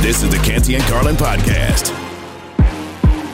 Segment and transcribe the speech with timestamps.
[0.00, 1.92] This is the Canty and Carlin podcast.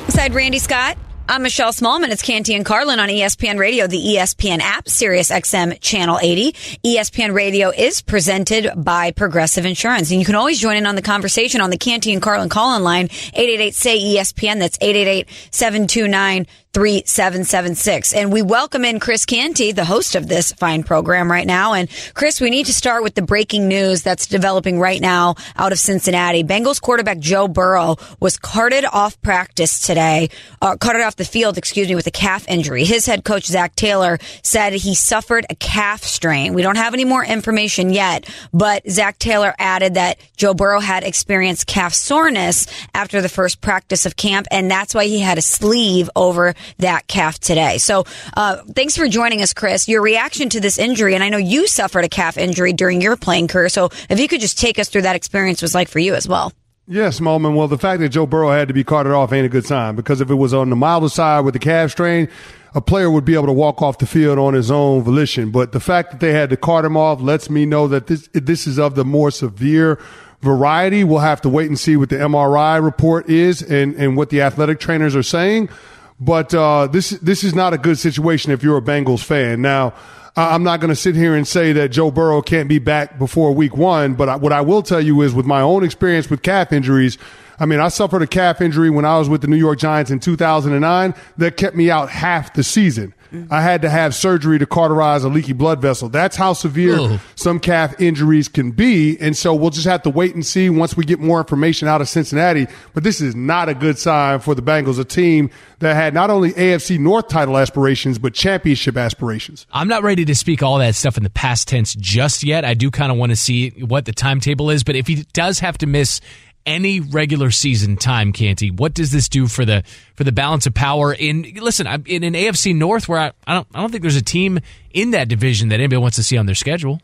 [0.07, 0.97] Inside Randy Scott.
[1.29, 2.11] I'm Michelle Smallmon.
[2.11, 6.53] It's Canty and Carlin on ESPN Radio, the ESPN app, Sirius XM Channel 80.
[6.85, 10.11] ESPN Radio is presented by Progressive Insurance.
[10.11, 12.83] And you can always join in on the conversation on the Canty and Carlin call-in
[12.83, 14.59] line, 888-SAY-ESPN.
[14.59, 18.13] That's 888-729 3776.
[18.15, 21.73] And we welcome in Chris Canty, the host of this fine program right now.
[21.73, 25.71] And Chris, we need to start with the breaking news that's developing right now out
[25.71, 26.43] of Cincinnati.
[26.43, 31.89] Bengals quarterback Joe Burrow was carted off practice today, uh, carted off the field, excuse
[31.89, 32.85] me, with a calf injury.
[32.85, 36.55] His head coach, Zac Taylor, said he suffered a calf strain.
[36.55, 41.05] We don't have any more information yet, but Zac Taylor added that Joe Burrow had
[41.05, 45.43] experienced calf soreness after the first practice of camp, and that's why he had a
[45.43, 47.79] sleeve over that calf today.
[47.79, 48.05] So,
[48.37, 49.89] uh, thanks for joining us, Chris.
[49.89, 53.17] Your reaction to this injury, and I know you suffered a calf injury during your
[53.17, 53.69] playing career.
[53.69, 56.29] So, if you could just take us through that experience was like for you as
[56.29, 56.53] well.
[56.87, 57.57] Yes, Smallmon.
[57.57, 59.97] Well, the fact that Joe Burrow had to be carted off ain't a good sign
[59.97, 62.29] because if it was on the milder side with the calf strain,
[62.75, 65.51] a player would be able to walk off the field on his own volition.
[65.51, 68.29] But the fact that they had to cart him off lets me know that this
[68.33, 69.99] this is of the more severe
[70.43, 71.05] variety.
[71.05, 74.43] We'll have to wait and see what the MRI report is and, and what the
[74.43, 75.71] athletic trainers are saying.
[76.21, 79.61] But uh, this this is not a good situation if you're a Bengals fan.
[79.63, 79.95] Now,
[80.37, 83.53] I'm not going to sit here and say that Joe Burrow can't be back before
[83.53, 84.15] Week One.
[84.15, 87.19] But what I will tell you is, with my own experience with calf injuries,
[87.59, 90.11] I mean, I suffered a calf injury when I was with the New York Giants
[90.11, 93.15] in 2009 that kept me out half the season.
[93.51, 96.09] I had to have surgery to cauterize a leaky blood vessel.
[96.09, 99.19] That's how severe some calf injuries can be.
[99.21, 102.01] And so we'll just have to wait and see once we get more information out
[102.01, 102.67] of Cincinnati.
[102.93, 105.51] But this is not a good sign for the Bengals, a team
[105.81, 109.67] that had not only AFC North title aspirations, but championship aspirations.
[109.73, 112.65] I'm not ready to speak all that stuff in the past tense just yet.
[112.65, 115.59] I do kind of want to see what the timetable is, but if he does
[115.61, 116.21] have to miss
[116.67, 119.83] any regular season time, Canty, what does this do for the
[120.15, 123.67] for the balance of power in listen, in an AFC North where I, I don't
[123.75, 124.61] I don't think there's a team
[124.93, 127.01] in that division that anybody wants to see on their schedule.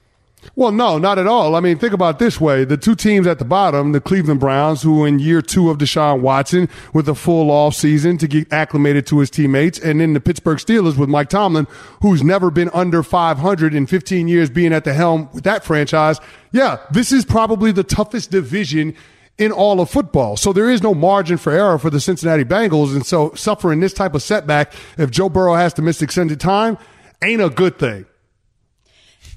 [0.57, 1.55] Well, no, not at all.
[1.55, 2.65] I mean, think about this way.
[2.65, 6.21] The two teams at the bottom, the Cleveland Browns, who in year two of Deshaun
[6.21, 10.21] Watson with a full off season to get acclimated to his teammates, and then the
[10.21, 11.67] Pittsburgh Steelers with Mike Tomlin,
[12.03, 16.19] who's never been under 500 in 15 years being at the helm with that franchise.
[16.53, 18.97] Yeah, this is probably the toughest division
[19.39, 20.37] in all of football.
[20.37, 22.95] So there is no margin for error for the Cincinnati Bengals.
[22.95, 26.77] And so suffering this type of setback, if Joe Burrow has to miss extended time,
[27.23, 28.07] ain't a good thing.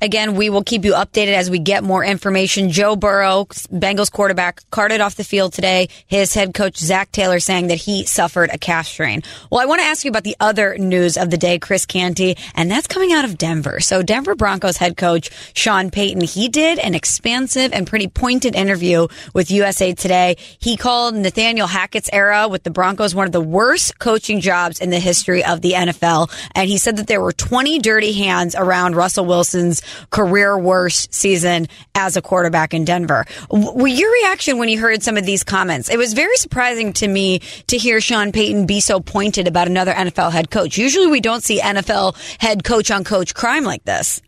[0.04, 2.72] Again, we will keep you updated as we get more information.
[2.72, 5.88] Joe Burrow, Bengals quarterback, carted off the field today.
[6.08, 9.24] His head coach, Zac Taylor, saying that he suffered a calf strain.
[9.50, 12.36] Well, I want to ask you about the other news of the day, Chris Canty,
[12.54, 13.80] and that's coming out of Denver.
[13.80, 19.08] So Denver Broncos head coach, Sean Payton, he did an expansive and pretty pointed interview
[19.34, 20.36] with USA Today.
[20.60, 24.90] He called Nathaniel Hackett's era with the Broncos one of the worst coaching jobs in
[24.90, 26.30] the history of the NFL.
[26.56, 31.68] And he said that there were 20 dirty hands around Russell Wilson's career worst season
[31.96, 33.26] as a quarterback in Denver.
[33.50, 35.90] W- your reaction when you heard some of these comments?
[35.90, 39.94] It was very surprising to me to hear Sean Payton be so pointed about another
[39.94, 40.78] NFL head coach.
[40.78, 44.22] Usually we don't see NFL head coach on coach crime like this.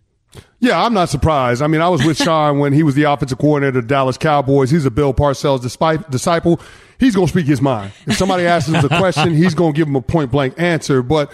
[0.60, 1.62] Yeah, I'm not surprised.
[1.62, 4.18] I mean, I was with Sean when he was the offensive coordinator of the Dallas
[4.18, 4.72] Cowboys.
[4.72, 5.62] He's a Bill Parcells
[6.10, 6.60] disciple.
[7.00, 7.92] He's going to speak his mind.
[8.08, 11.02] If somebody asks him a question, he's going to give him a point blank answer.
[11.02, 11.32] But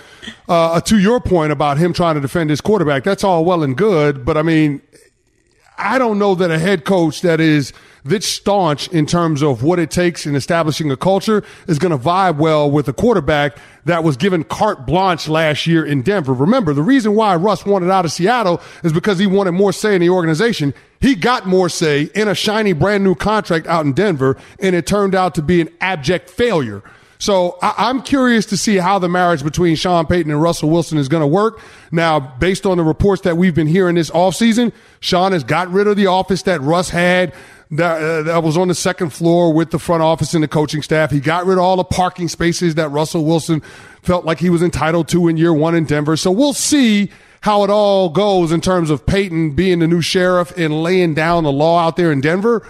[0.50, 3.78] uh, to your point about him trying to defend his quarterback, that's all well and
[3.78, 4.26] good.
[4.26, 4.82] But I mean,
[5.78, 7.74] I don't know that a head coach that is
[8.04, 11.98] this staunch in terms of what it takes in establishing a culture is going to
[11.98, 16.34] vibe well with a quarterback that was given carte blanche last year in Denver.
[16.34, 19.96] Remember, the reason why Russ wanted out of Seattle is because he wanted more say
[19.96, 20.74] in the organization.
[21.00, 24.86] He got more say in a shiny brand new contract out in Denver, and it
[24.86, 26.84] turned out to be an abject failure.
[27.22, 30.98] So I- am curious to see how the marriage between Sean Payton and Russell Wilson
[30.98, 31.60] is going to work.
[31.92, 34.72] Now, based on the reports that we've been hearing this offseason,
[35.02, 37.32] Sean has got rid of the office that Russ had
[37.72, 40.82] that, uh, that was on the second floor with the front office and the coaching
[40.82, 41.10] staff.
[41.10, 43.62] He got rid of all the parking spaces that Russell Wilson
[44.02, 46.18] felt like he was entitled to in year one in Denver.
[46.18, 47.10] So we'll see
[47.42, 51.44] how it all goes in terms of Payton being the new sheriff and laying down
[51.44, 52.68] the law out there in Denver.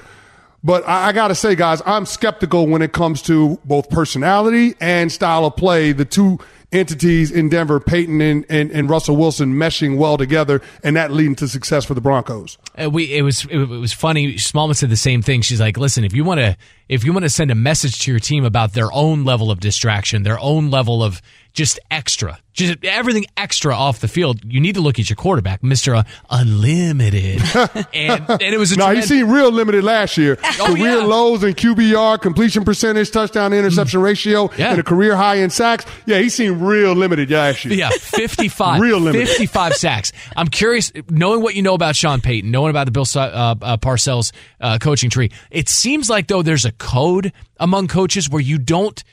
[0.63, 4.75] But I, I got to say, guys, I'm skeptical when it comes to both personality
[4.79, 5.91] and style of play.
[5.91, 6.39] The two
[6.71, 11.35] entities in Denver, Payton and, and, and, Russell Wilson meshing well together, and that leading
[11.35, 12.57] to success for the Broncos.
[12.81, 14.35] Uh, we it was it, was funny.
[14.35, 15.41] Smallmon said the same thing.
[15.41, 16.55] She's like, "Listen, if you want to
[16.87, 19.59] if you want to send a message to your team about their own level of
[19.59, 21.21] distraction, their own level of
[21.53, 24.39] just extra, just everything extra off the field.
[24.45, 27.41] You need to look at your quarterback, Mister Unlimited.
[27.93, 30.37] and, and it was a no, tremendous- he seemed real limited last year.
[30.59, 31.03] Oh, career yeah.
[31.03, 34.57] lows in QBR, completion percentage, touchdown to interception ratio, Mm.
[34.57, 34.71] Yeah.
[34.71, 35.85] and a career high in sacks.
[36.05, 37.53] Yeah, he seemed real limited year.
[37.65, 38.79] Yeah, 55.
[38.81, 39.27] Real limited.
[39.27, 40.11] 55 sacks.
[40.35, 43.77] I'm curious, knowing what you know about Sean Payton, knowing about the Bill uh, uh,
[43.77, 48.57] Parcells uh, coaching tree, it seems like, though, there's a code among coaches where you
[48.57, 49.03] don't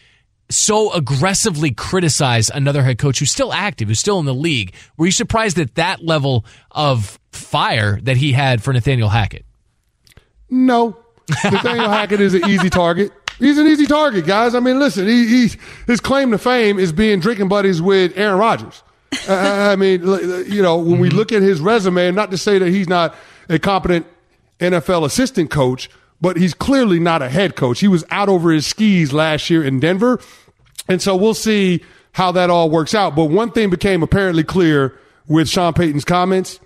[0.51, 4.75] so aggressively criticize another head coach who's still active, who's still in the league.
[4.97, 9.45] Were you surprised at that level of fire that he had for Nathaniel Hackett?
[10.51, 10.97] No.
[11.45, 13.13] Nathaniel Hackett is an easy target.
[13.39, 14.55] He's an easy target, guys.
[14.55, 15.51] I mean, listen, he, he
[15.87, 18.83] his claim to fame is being drinking buddies with Aaron Rodgers.
[19.29, 19.35] Uh,
[19.73, 20.03] I mean,
[20.51, 23.15] you know, when we look at his resume, and not to say that he's not
[23.49, 24.07] a competent
[24.61, 25.89] NFL assistant coach,
[26.21, 27.81] but he's clearly not a head coach.
[27.81, 30.21] He was out over his skis last year in Denver.
[30.89, 33.15] And so we'll see how that all works out.
[33.15, 34.99] But one thing became apparently clear
[35.29, 36.59] with Sean Payton's comments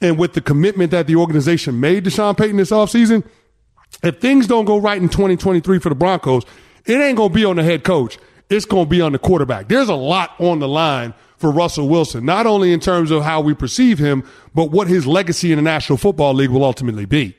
[0.00, 3.24] and with the commitment that the organization made to Sean Payton this offseason.
[4.02, 6.44] If things don't go right in 2023 for the Broncos,
[6.84, 8.18] it ain't going to be on the head coach.
[8.48, 9.68] It's going to be on the quarterback.
[9.68, 13.40] There's a lot on the line for Russell Wilson, not only in terms of how
[13.40, 17.36] we perceive him, but what his legacy in the National Football League will ultimately be.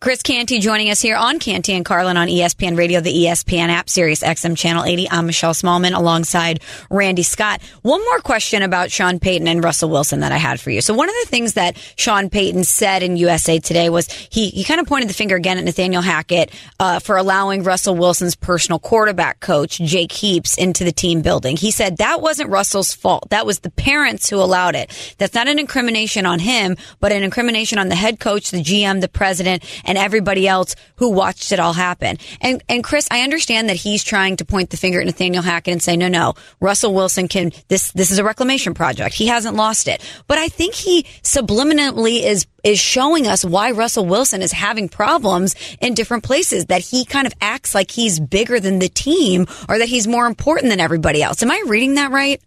[0.00, 3.90] Chris Canty joining us here on Canty and Carlin on ESPN Radio, the ESPN app,
[3.90, 5.10] Sirius XM Channel 80.
[5.10, 7.60] I'm Michelle Smallmon alongside Randy Scott.
[7.82, 10.82] One more question about Sean Payton and Russell Wilson that I had for you.
[10.82, 14.62] So one of the things that Sean Payton said in USA Today was he, he
[14.62, 18.78] kind of pointed the finger again at Nathaniel Hackett uh, for allowing Russell Wilson's personal
[18.78, 21.56] quarterback coach, Jake Heaps, into the team building.
[21.56, 23.30] He said that wasn't Russell's fault.
[23.30, 25.16] That was the parents who allowed it.
[25.18, 29.00] That's not an incrimination on him, but an incrimination on the head coach, the GM,
[29.00, 32.18] the president, and everybody else who watched it all happen.
[32.40, 35.72] And and Chris, I understand that he's trying to point the finger at Nathaniel Hackett
[35.72, 39.14] and say, no, no, Russell Wilson can this this is a reclamation project.
[39.14, 40.00] He hasn't lost it.
[40.28, 45.54] But I think he subliminally is is showing us why Russell Wilson is having problems
[45.80, 46.66] in different places.
[46.66, 50.26] That he kind of acts like he's bigger than the team or that he's more
[50.26, 51.42] important than everybody else.
[51.42, 52.40] Am I reading that right?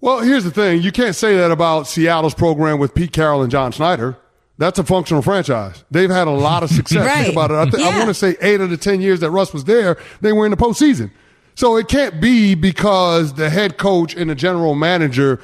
[0.00, 0.82] Well, here's the thing.
[0.82, 4.18] You can't say that about Seattle's program with Pete Carroll and John Schneider.
[4.58, 5.84] That's a functional franchise.
[5.90, 7.06] They've had a lot of success.
[7.06, 7.24] Right.
[7.24, 7.54] Think about it.
[7.54, 9.98] I, th- I want to say eight of the 10 years that Russ was there,
[10.22, 11.10] they were in the postseason.
[11.54, 15.40] So it can't be because the head coach and the general manager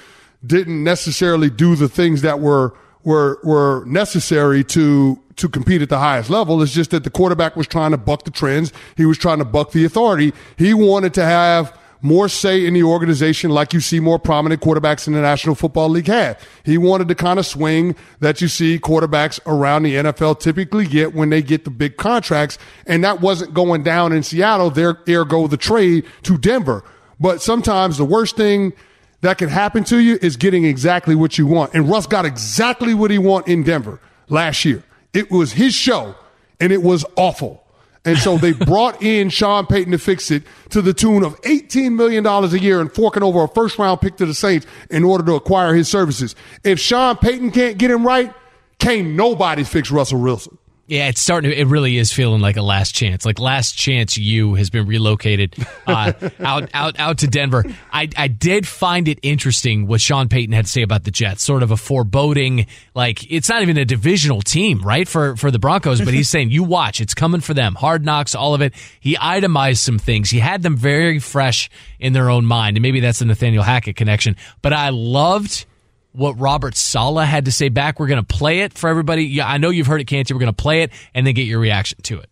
[0.46, 2.74] didn't necessarily do the things that were,
[3.04, 6.62] were, were necessary to, to compete at the highest level.
[6.62, 8.72] It's just that the quarterback was trying to buck the trends.
[8.96, 10.32] He was trying to buck the authority.
[10.56, 15.06] He wanted to have more say in the organization like you see more prominent quarterbacks
[15.06, 16.38] in the National Football League have.
[16.64, 21.14] He wanted the kind of swing that you see quarterbacks around the NFL typically get
[21.14, 22.58] when they get the big contracts.
[22.86, 24.70] And that wasn't going down in Seattle.
[24.70, 26.84] There, ergo the trade to Denver.
[27.20, 28.72] But sometimes the worst thing
[29.20, 31.72] that can happen to you is getting exactly what you want.
[31.72, 34.82] And Russ got exactly what he want in Denver last year.
[35.14, 36.16] It was his show
[36.60, 37.61] and it was awful.
[38.04, 41.92] And so they brought in Sean Payton to fix it to the tune of $18
[41.92, 45.24] million a year and forking over a first round pick to the Saints in order
[45.24, 46.34] to acquire his services.
[46.64, 48.34] If Sean Payton can't get him right,
[48.80, 50.58] can't nobody fix Russell Wilson.
[50.92, 53.24] Yeah, it's starting to, it really is feeling like a last chance.
[53.24, 55.56] Like last chance you has been relocated
[55.86, 57.64] uh, out out out to Denver.
[57.90, 61.42] I I did find it interesting what Sean Payton had to say about the Jets.
[61.42, 65.08] Sort of a foreboding like it's not even a divisional team, right?
[65.08, 67.74] For for the Broncos, but he's saying you watch, it's coming for them.
[67.74, 68.74] Hard knocks, all of it.
[69.00, 70.28] He itemized some things.
[70.28, 71.70] He had them very fresh
[72.00, 72.76] in their own mind.
[72.76, 74.36] And maybe that's the Nathaniel Hackett connection.
[74.60, 75.64] But I loved
[76.12, 77.98] what Robert Saleh had to say back.
[77.98, 79.24] We're going to play it for everybody.
[79.24, 80.34] Yeah, I know you've heard it, Canty.
[80.34, 82.28] We're going to play it and then get your reaction to it.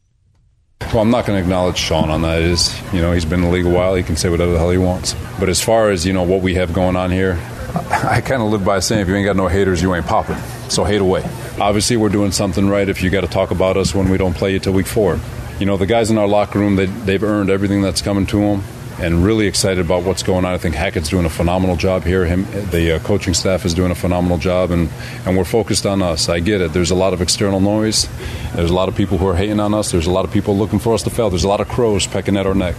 [0.92, 2.42] Well, I'm not going to acknowledge Sean on that.
[2.42, 3.94] Is you know he's been in the league a while.
[3.94, 5.14] He can say whatever the hell he wants.
[5.38, 7.34] But as far as you know what we have going on here,
[7.90, 10.38] I, kind of live by saying if you ain't got no haters, you ain't popping.
[10.68, 11.22] So hate away.
[11.60, 12.88] Obviously, we're doing something right.
[12.88, 15.20] If you got to talk about us when we don't play you till week four,
[15.60, 18.40] you know the guys in our locker room they, they've earned everything that's coming to
[18.40, 18.64] them.
[19.00, 20.52] And really excited about what's going on.
[20.52, 22.26] I think Hackett's doing a phenomenal job here.
[22.26, 24.90] Him, the uh, coaching staff is doing a phenomenal job, and,
[25.24, 26.28] and we're focused on us.
[26.28, 26.74] I get it.
[26.74, 28.10] There's a lot of external noise.
[28.54, 29.90] There's a lot of people who are hating on us.
[29.90, 31.30] There's a lot of people looking for us to fail.
[31.30, 32.76] There's a lot of crows pecking at our neck.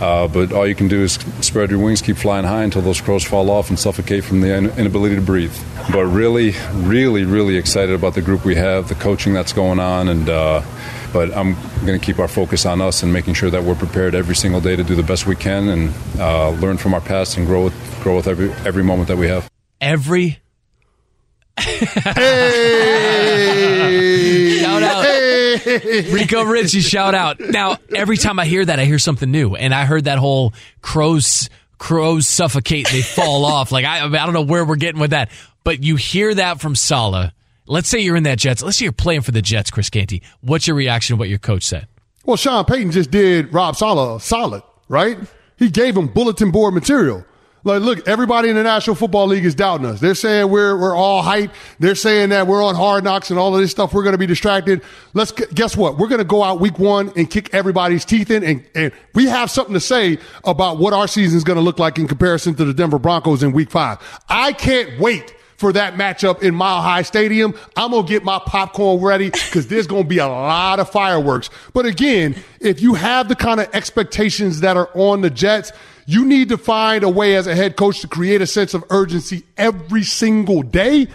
[0.00, 3.00] Uh, but all you can do is spread your wings, keep flying high until those
[3.00, 5.54] crows fall off and suffocate from the inability to breathe.
[5.92, 10.08] But really, really, really excited about the group we have, the coaching that's going on,
[10.08, 10.28] and.
[10.28, 10.62] Uh,
[11.12, 11.54] but I'm
[11.86, 14.60] going to keep our focus on us and making sure that we're prepared every single
[14.60, 17.64] day to do the best we can and uh, learn from our past and grow
[17.64, 19.50] with, grow with every every moment that we have.
[19.80, 20.38] Every
[21.58, 22.20] hey!
[24.60, 25.04] shout out.
[25.04, 26.12] Hey!
[26.12, 27.40] Rico Richie, shout out.
[27.40, 29.54] Now, every time I hear that, I hear something new.
[29.54, 31.48] And I heard that whole crows
[31.78, 33.72] crows suffocate, they fall off.
[33.72, 35.30] Like I I don't know where we're getting with that.
[35.64, 37.32] But you hear that from Saleh.
[37.66, 38.62] Let's say you're in that Jets.
[38.62, 40.22] Let's say you're playing for the Jets, Chris Canty.
[40.40, 41.86] What's your reaction to what your coach said?
[42.24, 45.18] Well, Sean Payton just did Rob Saleh solid, right?
[45.56, 47.24] He gave him bulletin board material.
[47.62, 50.00] Like, look, everybody in the National Football League is doubting us.
[50.00, 51.52] They're saying we're, we're all hype.
[51.78, 53.92] They're saying that we're on hard knocks and all of this stuff.
[53.92, 54.82] We're going to be distracted.
[55.12, 55.98] Let's, guess what?
[55.98, 58.42] We're going to go out week one and kick everybody's teeth in.
[58.42, 61.78] And, and we have something to say about what our season is going to look
[61.78, 63.98] like in comparison to the Denver Broncos in week five.
[64.30, 67.54] I can't wait for that matchup in Mile High Stadium.
[67.76, 70.88] I'm going to get my popcorn ready because there's going to be a lot of
[70.88, 71.50] fireworks.
[71.74, 75.70] But again, if you have the kind of expectations that are on the Jets,
[76.06, 78.82] you need to find a way as a head coach to create a sense of
[78.88, 81.08] urgency every single day.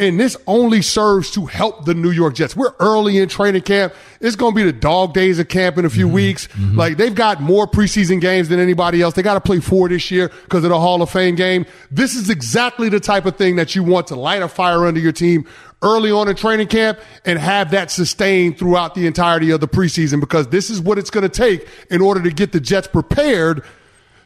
[0.00, 2.56] And this only serves to help the New York Jets.
[2.56, 3.92] We're early in training camp.
[4.18, 6.14] It's going to be the dog days of camp in a few mm-hmm.
[6.14, 6.46] weeks.
[6.48, 6.78] Mm-hmm.
[6.78, 9.12] Like they've got more preseason games than anybody else.
[9.12, 11.66] They got to play four this year because of the Hall of Fame game.
[11.90, 15.00] This is exactly the type of thing that you want to light a fire under
[15.00, 15.46] your team
[15.82, 20.18] early on in training camp and have that sustained throughout the entirety of the preseason
[20.18, 23.62] because this is what it's going to take in order to get the Jets prepared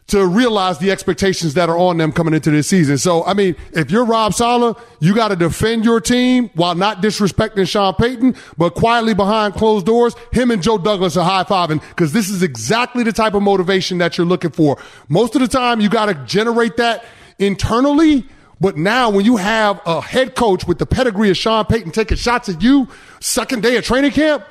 [0.06, 2.99] to realize the expectations that are on them coming into this season.
[2.99, 7.00] So, I mean, if you're Rob Saleh, you got to defend your team while not
[7.00, 11.80] disrespecting Sean Payton, but quietly behind closed doors, him and Joe Douglas are high fiving
[11.90, 14.76] because this is exactly the type of motivation that you're looking for.
[15.08, 17.04] Most of the time, you got to generate that
[17.38, 18.26] internally.
[18.61, 22.16] But now, when you have a head coach with the pedigree of Sean Payton taking
[22.16, 22.88] shots at you,
[23.20, 24.44] second day of training camp,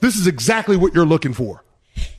[0.00, 1.62] this is exactly what you're looking for.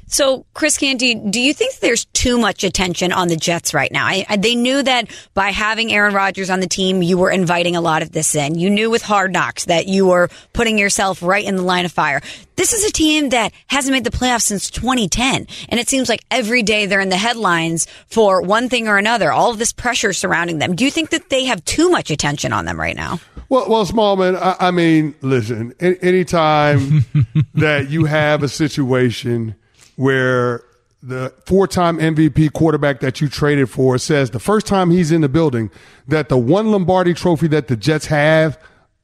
[0.09, 4.05] So, Chris Canty, do you think there's too much attention on the Jets right now?
[4.05, 7.75] I, I, they knew that by having Aaron Rodgers on the team, you were inviting
[7.75, 8.55] a lot of this in.
[8.57, 11.91] You knew with Hard Knocks that you were putting yourself right in the line of
[11.91, 12.21] fire.
[12.55, 16.23] This is a team that hasn't made the playoffs since 2010, and it seems like
[16.31, 19.31] every day they're in the headlines for one thing or another.
[19.33, 20.73] All of this pressure surrounding them.
[20.73, 23.19] Do you think that they have too much attention on them right now?
[23.49, 24.37] Well, well, Smallmon.
[24.37, 25.73] I, I mean, listen.
[25.81, 27.05] a- Anytime
[27.55, 29.53] that you have a situation
[29.97, 30.63] where
[31.03, 35.29] the four-time MVP quarterback that you traded for says the first time he's in the
[35.29, 35.69] building
[36.07, 38.57] that the one Lombardi trophy that the Jets have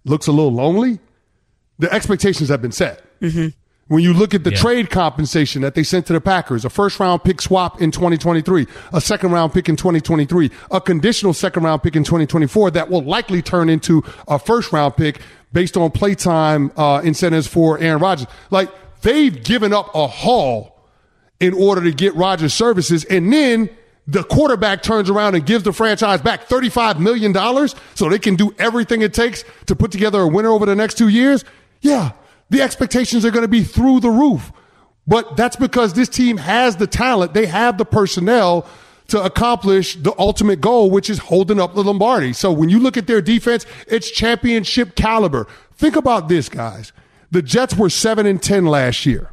[0.06, 1.00] looks a little lonely,
[1.78, 3.04] the expectations have been set.
[3.88, 4.58] When you look at the Yeah.
[4.58, 8.66] trade compensation that they sent to the Packers, a first round pick swap in 2023,
[8.92, 13.04] a second round pick in 2023, a conditional second round pick in 2024 that will
[13.04, 15.20] likely turn into a first round pick
[15.52, 18.28] based on playtime uh, incentives for Aaron Rodgers.
[18.50, 18.70] Like
[19.02, 20.73] they've given up a haul
[21.40, 23.04] in order to get Rodgers' services.
[23.06, 23.70] And then
[24.08, 27.34] the quarterback turns around and gives the franchise back $35 million
[27.96, 30.98] so they can do everything it takes to put together a winner over the next
[30.98, 31.44] two years.
[31.82, 32.12] Yeah,
[32.50, 34.52] the expectations are going to be through the roof.
[35.06, 38.66] But that's because this team has the talent, they have the personnel
[39.08, 42.32] to accomplish the ultimate goal, which is holding up the Lombardi.
[42.34, 45.48] So when you look at their defense, it's championship caliber.
[45.74, 46.94] Think about this, guys.
[47.32, 49.32] The Jets were 7 and 10 last year.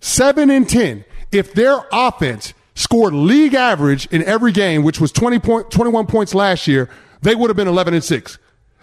[0.00, 1.04] 7 and 10.
[1.32, 6.34] If their offense scored league average in every game, which was 20 point, 21 points
[6.34, 6.88] last year,
[7.22, 8.38] they would have been 11 and 6.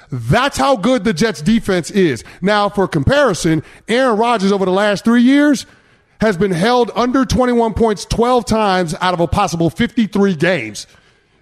[0.10, 2.24] That's how good the Jets defense is.
[2.42, 5.66] Now, for comparison, Aaron Rodgers over the last three years
[6.22, 10.88] has been held under 21 points 12 times out of a possible 53 games.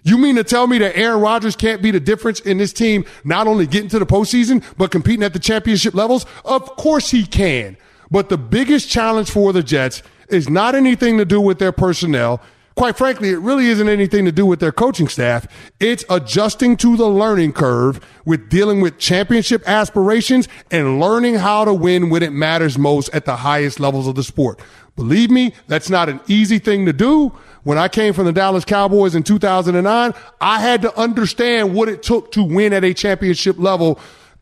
[0.02, 3.04] You mean to tell me that Aaron Rodgers can't be the difference in this team
[3.24, 6.26] not only getting to the postseason, but competing at the championship levels?
[6.44, 7.76] Of course he can.
[8.10, 12.40] But the biggest challenge for the Jets is not anything to do with their personnel.
[12.76, 15.46] Quite frankly, it really isn't anything to do with their coaching staff.
[15.80, 21.72] It's adjusting to the learning curve with dealing with championship aspirations and learning how to
[21.72, 24.60] win when it matters most at the highest levels of the sport.
[24.94, 27.32] Believe me, that's not an easy thing to do.
[27.62, 32.02] When I came from the Dallas Cowboys in 2009, I had to understand what it
[32.02, 33.98] took to win at a championship level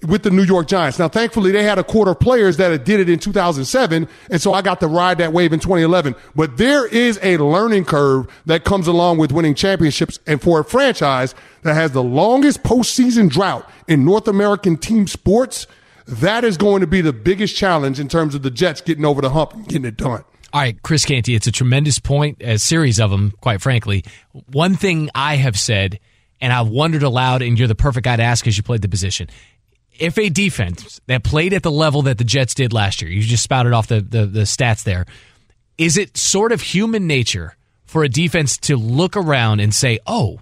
[0.06, 0.98] with the New York Giants.
[0.98, 4.52] Now, thankfully, they had a quarter of players that did it in 2007, and so
[4.52, 6.14] I got to ride that wave in 2011.
[6.34, 10.64] But there is a learning curve that comes along with winning championships, and for a
[10.64, 15.66] franchise that has the longest postseason drought in North American team sports,
[16.06, 19.22] that is going to be the biggest challenge in terms of the Jets getting over
[19.22, 20.24] the hump and getting it done.
[20.52, 24.04] All right, Chris Canty, it's a tremendous point, a series of them, quite frankly.
[24.52, 25.98] One thing I have said,
[26.40, 28.88] and I've wondered aloud, and you're the perfect guy to ask because you played the
[28.88, 29.28] position.
[29.98, 33.22] If a defense that played at the level that the Jets did last year, you
[33.22, 35.06] just spouted off the, the, the stats there,
[35.78, 40.40] is it sort of human nature for a defense to look around and say, oh,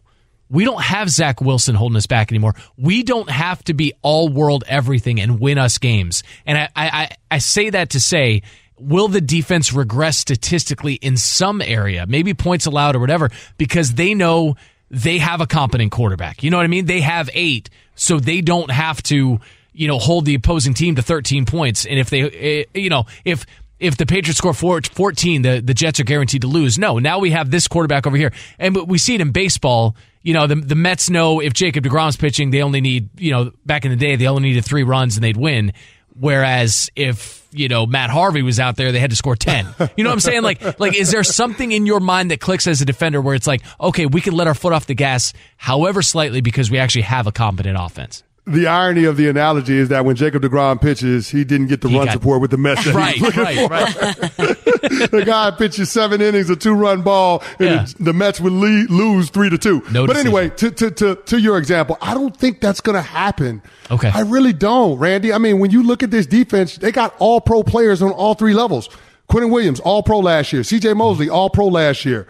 [0.48, 2.54] we don't have Zach Wilson holding us back anymore.
[2.76, 6.22] We don't have to be all world everything and win us games.
[6.44, 8.42] And I, I, I say that to say,
[8.78, 14.12] will the defense regress statistically in some area, maybe points allowed or whatever, because they
[14.12, 14.56] know
[14.92, 16.42] they have a competent quarterback.
[16.42, 16.84] You know what I mean?
[16.84, 19.40] They have eight, so they don't have to,
[19.72, 21.86] you know, hold the opposing team to 13 points.
[21.86, 23.46] And if they, eh, you know, if
[23.80, 26.78] if the Patriots score 14, the, the Jets are guaranteed to lose.
[26.78, 28.32] No, now we have this quarterback over here.
[28.56, 29.96] And we see it in baseball.
[30.22, 33.50] You know, the, the Mets know if Jacob DeGrom's pitching, they only need, you know,
[33.66, 35.72] back in the day, they only needed three runs and they'd win.
[36.18, 39.66] Whereas if, you know, Matt Harvey was out there, they had to score 10.
[39.96, 40.42] You know what I'm saying?
[40.42, 43.46] Like, like, is there something in your mind that clicks as a defender where it's
[43.46, 47.02] like, okay, we can let our foot off the gas, however slightly, because we actually
[47.02, 48.22] have a competent offense?
[48.44, 51.88] The irony of the analogy is that when Jacob DeGrom pitches, he didn't get the
[51.88, 52.84] he run got, support with the Mets.
[52.88, 53.94] right, right, right.
[55.10, 57.84] the guy pitches seven innings, a two-run ball, and yeah.
[57.98, 59.80] the, the, Mets would lead, lose three to two.
[59.92, 60.26] No but decision.
[60.26, 63.62] anyway, to, to, to, to your example, I don't think that's going to happen.
[63.92, 64.10] Okay.
[64.12, 65.32] I really don't, Randy.
[65.32, 68.34] I mean, when you look at this defense, they got all pro players on all
[68.34, 68.88] three levels.
[69.30, 70.62] Quinnen Williams, all pro last year.
[70.62, 72.26] CJ Mosley, all pro last year.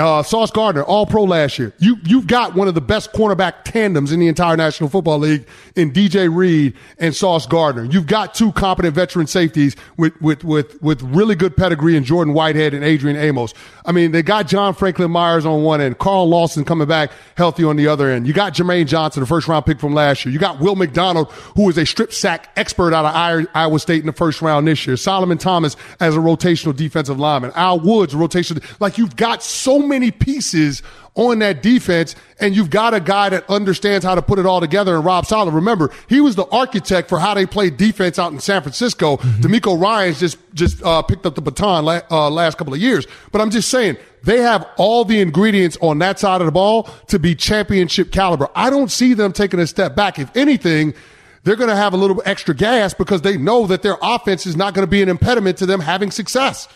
[0.00, 1.74] Uh, Sauce Gardner, all pro last year.
[1.78, 5.46] You, you've got one of the best cornerback tandems in the entire National Football League
[5.76, 7.84] in DJ Reed and Sauce Gardner.
[7.84, 12.32] You've got two competent veteran safeties with, with, with, with really good pedigree in Jordan
[12.32, 13.52] Whitehead and Adrian Amos.
[13.84, 17.64] I mean, they got John Franklin Myers on one end, Carl Lawson coming back healthy
[17.64, 18.26] on the other end.
[18.26, 20.32] You got Jermaine Johnson, the first round pick from last year.
[20.32, 24.06] You got Will McDonald, who is a strip sack expert out of Iowa State in
[24.06, 24.96] the first round this year.
[24.96, 27.52] Solomon Thomas as a rotational defensive lineman.
[27.54, 28.64] Al Woods, rotational.
[28.80, 30.82] Like you've got so many pieces
[31.14, 34.60] on that defense, and you've got a guy that understands how to put it all
[34.60, 35.52] together And Rob Saleh.
[35.52, 39.16] Remember, he was the architect for how they played defense out in San Francisco.
[39.16, 42.72] mm hmm DeMeco Ryans just just uh, picked up the baton la- uh, last couple
[42.72, 43.06] of years.
[43.32, 46.88] But I'm just saying, they have all the ingredients on that side of the ball
[47.08, 48.48] to be championship caliber.
[48.54, 50.18] I don't see them taking a step back.
[50.18, 50.94] If anything,
[51.42, 54.56] they're going to have a little extra gas because they know that their offense is
[54.56, 56.68] not going to be an impediment to them having success.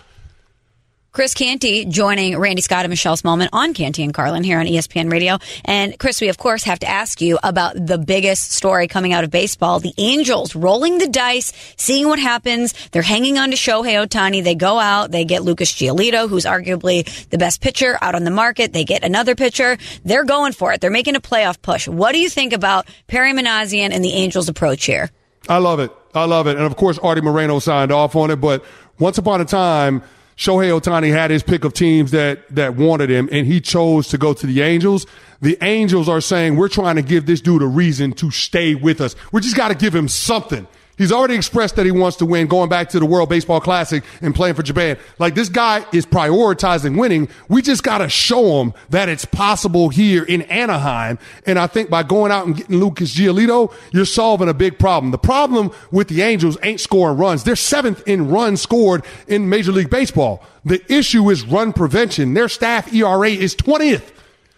[1.14, 5.12] Chris Canty joining Randy Scott and Michelle Smallmon on Canty and Carlin here on ESPN
[5.12, 5.38] Radio.
[5.64, 9.22] And Chris, we of course have to ask you about the biggest story coming out
[9.22, 9.78] of baseball.
[9.78, 12.74] The Angels rolling the dice, seeing what happens.
[12.90, 14.42] They're hanging on to Shohei Ohtani.
[14.42, 18.32] They go out, they get Lucas Giolito, who's arguably the best pitcher out on the
[18.32, 18.72] market.
[18.72, 19.78] They get another pitcher.
[20.04, 20.80] They're going for it.
[20.80, 21.86] They're making a playoff push.
[21.86, 25.12] What do you think about Perry Minasian and the Angels approach here?
[25.48, 25.92] I love it.
[26.12, 26.56] I love it.
[26.56, 28.40] And of course, Artie Moreno signed off on it.
[28.40, 28.64] But
[28.98, 30.02] once upon a time,
[30.36, 34.18] Shohei Ohtani had his pick of teams that, that wanted him and he chose to
[34.18, 35.06] go to the Angels.
[35.40, 39.00] The Angels are saying, we're trying to give this dude a reason to stay with
[39.00, 39.14] us.
[39.30, 40.66] We just got to give him something.
[40.96, 44.04] He's already expressed that he wants to win, going back to the World Baseball Classic
[44.20, 44.96] and playing for Japan.
[45.18, 47.28] Like this guy is prioritizing winning.
[47.48, 51.18] We just got to show him that it's possible here in Anaheim.
[51.46, 55.10] And I think by going out and getting Lucas Giolito, you're solving a big problem.
[55.10, 57.42] The problem with the Angels ain't scoring runs.
[57.42, 60.44] They're seventh in runs scored in Major League Baseball.
[60.64, 62.34] The issue is run prevention.
[62.34, 64.13] Their staff ERA is 20th.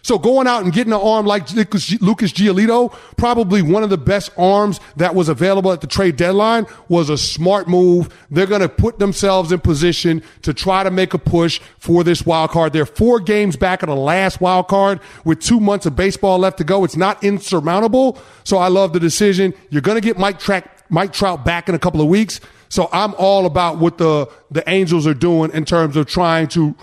[0.07, 1.89] So going out and getting an arm like Lucas
[2.31, 7.09] Giolito, probably one of the best arms that was available at the trade deadline, was
[7.09, 8.07] a smart move.
[8.31, 12.25] They're going to put themselves in position to try to make a push for this
[12.25, 12.71] wild card.
[12.71, 16.59] They're four games back of the last wild card with two months of baseball left
[16.59, 16.85] to go.
[16.85, 18.17] It's not insurmountable.
[18.45, 19.53] So I love the decision.
[19.71, 20.39] You're going to get Mike,
[20.87, 22.39] Mike Trout back in a couple of weeks.
[22.69, 26.77] So I'm all about what the, the Angels are doing in terms of trying to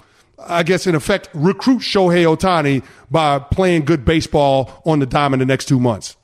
[0.46, 5.46] I guess in effect, recruit Shohei Ohtani by playing good baseball on the diamond the
[5.46, 6.16] next two months.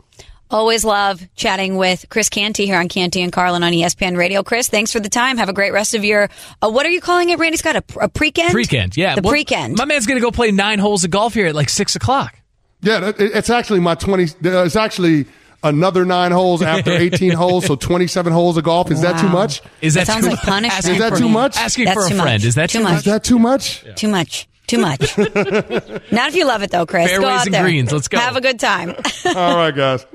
[0.51, 4.43] Always love chatting with Chris Canty here on Canty and Carlin on ESPN Radio.
[4.43, 5.37] Chris, thanks for the time.
[5.37, 6.29] Have a great rest of your,
[6.61, 7.77] uh, what are you calling it, Randy Scott?
[7.77, 8.51] A, a pre-kend?
[8.51, 9.15] Pre-kend, yeah.
[9.15, 9.77] The well, pre-kend.
[9.77, 12.37] My man's going to go play nine holes of golf here at like six o'clock.
[12.83, 15.27] Yeah, it's actually my 20, it's actually
[15.63, 18.91] another nine holes after 18 holes, so 27 holes of golf.
[18.91, 19.13] Is wow.
[19.13, 19.63] that too much?
[19.81, 20.89] Is that, that sounds like punishment?
[20.89, 21.57] Is that too much?
[21.57, 22.43] Asking That's for a friend.
[22.43, 22.45] Much.
[22.45, 22.99] Is that too, too much?
[22.99, 23.85] Is that too much?
[23.85, 23.93] Yeah.
[23.95, 24.49] Too much.
[24.67, 25.19] Too much.
[26.13, 27.09] Not if you love it though, Chris.
[27.09, 27.65] Fairways go out and there.
[27.65, 27.91] greens.
[27.91, 28.19] Let's go.
[28.19, 28.91] Have a good time.
[29.25, 30.07] All right, guys.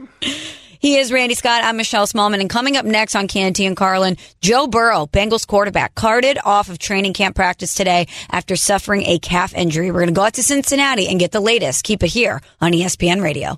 [0.79, 1.63] He is Randy Scott.
[1.63, 2.39] I'm Michelle Smallmon.
[2.39, 6.79] And coming up next on Canty and Carlin, Joe Burrow, Bengals quarterback, carted off of
[6.79, 9.91] training camp practice today after suffering a calf injury.
[9.91, 11.83] We're going to go out to Cincinnati and get the latest.
[11.83, 13.57] Keep it here on ESPN Radio.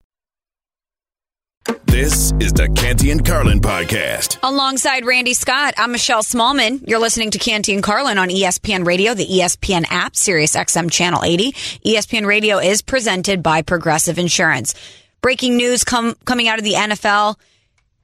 [1.85, 4.37] This is the Canty and Carlin podcast.
[4.43, 6.83] Alongside Randy Scott, I'm Michelle Smallmon.
[6.87, 11.23] You're listening to Canty and Carlin on ESPN Radio, the ESPN app, Sirius XM Channel
[11.23, 11.51] 80.
[11.85, 14.73] ESPN Radio is presented by Progressive Insurance.
[15.21, 17.35] Breaking news come, coming out of the NFL.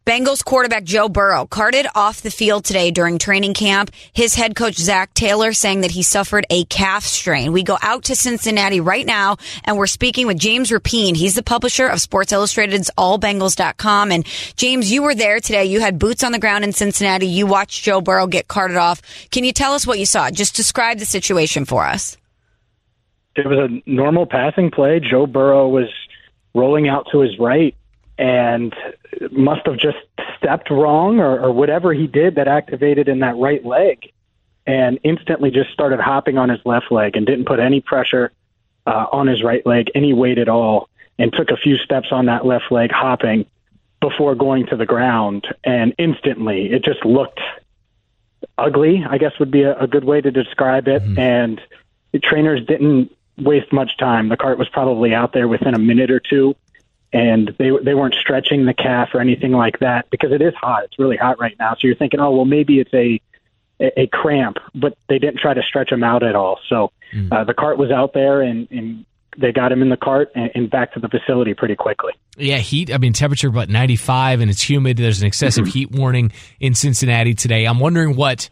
[0.07, 3.91] Bengals quarterback Joe Burrow carted off the field today during training camp.
[4.13, 7.51] His head coach Zac Taylor saying that he suffered a calf strain.
[7.51, 11.17] We go out to Cincinnati right now and we're speaking with James Rapien.
[11.17, 14.13] He's the publisher of Sports Illustrated's AllBengals.com.
[14.13, 15.65] And James, you were there today.
[15.65, 17.27] You had boots on the ground in Cincinnati.
[17.27, 19.01] You watched Joe Burrow get carted off.
[19.31, 20.31] Can you tell us what you saw?
[20.31, 22.15] Just describe the situation for us.
[23.35, 25.01] It was a normal passing play.
[25.01, 25.89] Joe Burrow was
[26.55, 27.75] rolling out to his right
[28.17, 28.73] and
[29.31, 29.97] must have just
[30.37, 34.11] stepped wrong or, or whatever he did that activated in that right leg
[34.65, 38.31] and instantly just started hopping on his left leg and didn't put any pressure
[38.85, 42.25] uh, on his right leg, any weight at all, and took a few steps on
[42.25, 43.45] that left leg hopping
[44.01, 45.47] before going to the ground.
[45.63, 47.39] And instantly, it just looked
[48.57, 51.01] ugly, I guess would be a, a good way to describe it.
[51.01, 51.19] Mm-hmm.
[51.19, 51.61] And
[52.11, 54.29] the trainers didn't waste much time.
[54.29, 56.55] The cart was probably out there within a minute or two
[57.17, 60.83] and they they weren't stretching the calf or anything like that because it is hot.
[60.83, 61.73] It's really hot right now.
[61.73, 63.19] So you're thinking, oh well, maybe it's a
[63.79, 66.59] a, cramp, but they didn't try to stretch him out at all.
[66.67, 67.31] So Mm.
[67.31, 69.05] uh, the cart was out there, and, and
[69.37, 72.11] they got him in the cart and, and back to the facility pretty quickly.
[72.37, 72.93] Yeah, heat.
[72.93, 74.97] I mean, temperature about 95 and it's humid.
[74.97, 77.65] There's an excessive heat warning in Cincinnati today.
[77.65, 78.49] I'm wondering what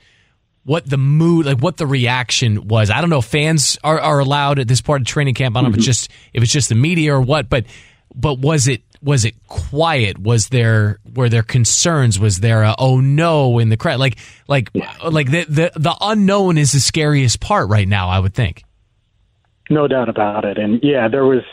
[0.64, 2.90] what the mood, like what the reaction was.
[2.90, 5.56] I don't know if fans are, are allowed at this part of training camp.
[5.58, 7.66] I don't know if it's just if it's just the media or what, but
[8.14, 10.18] but was it was it quiet?
[10.18, 12.20] Was there were there concerns?
[12.20, 14.00] Was there a oh no in the crowd?
[14.00, 14.72] Like like
[15.10, 18.10] like the, the the unknown is the scariest part right now.
[18.10, 18.64] I would think.
[19.70, 20.58] No doubt about it.
[20.58, 21.44] And yeah, there was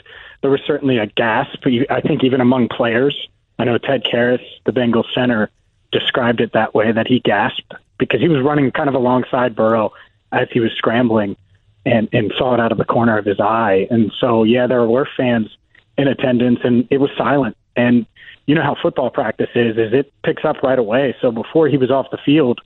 [0.40, 1.66] there was certainly a gasp.
[1.90, 3.16] I think even among players.
[3.58, 5.50] I know Ted Karras, the Bengal center,
[5.92, 9.92] described it that way that he gasped because he was running kind of alongside Burrow
[10.32, 11.36] as he was scrambling
[11.84, 13.86] and and saw it out of the corner of his eye.
[13.90, 15.48] And so yeah, there were fans
[15.98, 17.56] in attendance and it was silent.
[17.76, 18.06] And
[18.46, 21.14] you know how football practice is is it picks up right away.
[21.20, 22.60] So before he was off the field,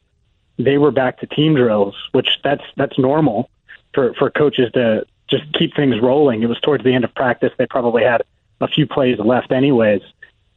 [0.58, 3.50] they were back to team drills, which that's that's normal
[3.94, 6.42] for for coaches to just keep things rolling.
[6.42, 7.52] It was towards the end of practice.
[7.58, 8.22] They probably had
[8.60, 10.02] a few plays left, anyways,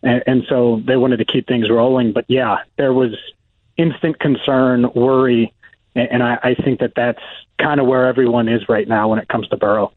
[0.03, 2.13] and, and so they wanted to keep things rolling.
[2.13, 3.15] But yeah, there was
[3.77, 5.53] instant concern, worry,
[5.95, 7.21] and, and I, I think that that's
[7.58, 9.91] kind of where everyone is right now when it comes to Burrow.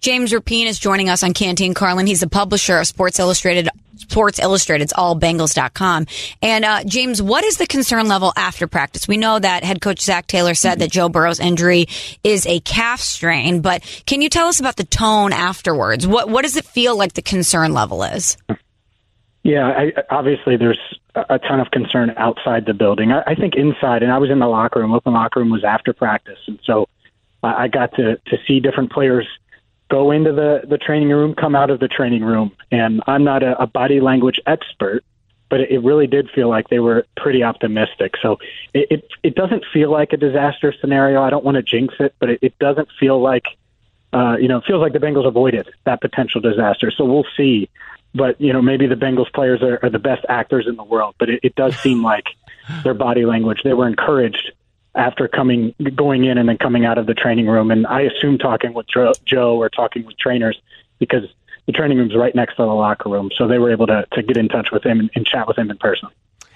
[0.00, 2.06] James Rapien is joining us on Canty and Carlin.
[2.06, 3.68] He's the publisher of Sports Illustrated.
[3.96, 6.06] Sports Illustrated's allbengals.com.
[6.42, 9.08] And uh, James, what is the concern level after practice?
[9.08, 11.86] We know that head coach Zac Taylor said that Joe Burrow's injury
[12.22, 16.06] is a calf strain, but can you tell us about the tone afterwards?
[16.06, 18.36] What what does it feel like the concern level is?
[19.42, 20.78] Yeah, I, obviously there's
[21.14, 23.12] a ton of concern outside the building.
[23.12, 24.92] I, I think inside, and I was in the locker room.
[24.92, 26.88] Open locker room was after practice, and so
[27.42, 29.26] I, I got to to see different players
[29.88, 33.42] go into the the training room, come out of the training room, and I'm not
[33.42, 35.04] a, a body language expert,
[35.48, 38.14] but it, it really did feel like they were pretty optimistic.
[38.20, 38.38] So
[38.74, 41.22] it, it it doesn't feel like a disaster scenario.
[41.22, 43.44] I don't want to jinx it, but it, it doesn't feel like
[44.12, 46.90] uh, you know, it feels like the Bengals avoided that potential disaster.
[46.90, 47.68] So we'll see.
[48.14, 51.14] But you know, maybe the Bengals players are, are the best actors in the world.
[51.18, 52.24] But it, it does seem like
[52.82, 53.60] their body language.
[53.62, 54.52] They were encouraged
[54.96, 57.70] after coming, going in, and then coming out of the training room.
[57.70, 60.60] And I assume talking with Joe or talking with trainers
[60.98, 61.24] because
[61.66, 64.22] the training room's right next to the locker room, so they were able to to
[64.22, 66.08] get in touch with him and, and chat with him in person.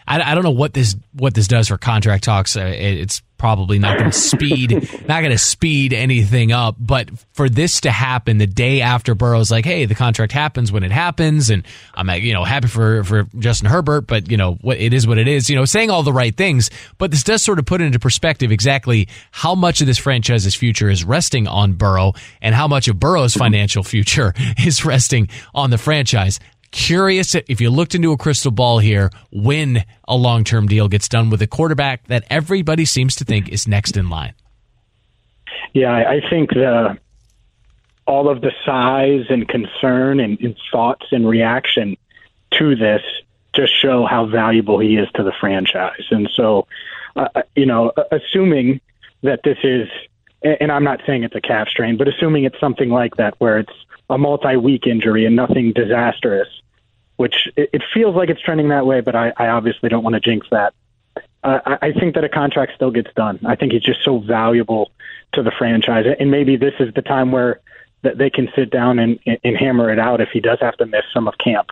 [0.06, 2.56] I, don't know what this what this does for contract talks.
[2.56, 4.70] Uh, it's probably not going to speed
[5.08, 6.76] not going to speed anything up.
[6.78, 10.84] But for this to happen the day after Burrow's like, hey, the contract happens when
[10.84, 14.76] it happens, and I'm you know happy for for Justin Herbert, but you know what
[14.76, 15.48] it is what it is.
[15.48, 18.52] You know, saying all the right things, but this does sort of put into perspective
[18.52, 23.00] exactly how much of this franchise's future is resting on Burrow and how much of
[23.00, 26.38] Burrow's financial future is resting on the franchise
[26.70, 31.08] curious if you looked into a crystal ball here when a long term deal gets
[31.08, 34.34] done with a quarterback that everybody seems to think is next in line.
[35.72, 36.98] Yeah, I think the
[38.06, 41.96] all of the size and concern and, and thoughts and reaction
[42.58, 43.02] to this
[43.54, 46.04] just show how valuable he is to the franchise.
[46.10, 46.66] And so,
[47.14, 48.80] uh, you know, assuming
[49.22, 49.88] that this is,
[50.42, 53.58] and I'm not saying it's a calf strain, but assuming it's something like that where
[53.58, 53.72] it's
[54.10, 56.48] a multi-week injury and nothing disastrous,
[57.16, 59.00] which it, it feels like it's trending that way.
[59.00, 60.74] But I, I obviously don't want to jinx that.
[61.42, 63.40] Uh, I, I think that a contract still gets done.
[63.46, 64.90] I think he's just so valuable
[65.32, 67.60] to the franchise, and maybe this is the time where
[68.02, 70.86] that they can sit down and, and hammer it out if he does have to
[70.86, 71.68] miss some of camp